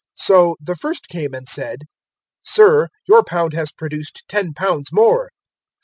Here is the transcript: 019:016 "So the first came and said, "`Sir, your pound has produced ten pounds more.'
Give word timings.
019:016 0.19 0.23
"So 0.25 0.55
the 0.61 0.75
first 0.75 1.07
came 1.09 1.35
and 1.35 1.47
said, 1.47 1.81
"`Sir, 2.43 2.87
your 3.07 3.23
pound 3.23 3.53
has 3.53 3.71
produced 3.71 4.23
ten 4.27 4.51
pounds 4.51 4.91
more.' 4.91 5.29